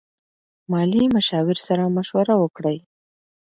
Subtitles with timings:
[0.71, 2.77] مالي مشاور سره مشوره وکړئ.